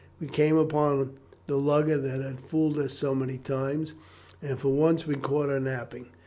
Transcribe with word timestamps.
We 0.19 0.25
came 0.25 0.57
upon 0.57 1.11
the 1.45 1.59
lugger 1.59 1.95
that 1.95 2.21
has 2.21 2.37
fooled 2.47 2.79
us 2.79 2.91
so 2.93 3.13
many 3.13 3.37
times, 3.37 3.93
and 4.41 4.57
for 4.57 4.69
once 4.69 5.05
we 5.05 5.13
caught 5.13 5.49
her 5.49 5.59
napping. 5.59 6.07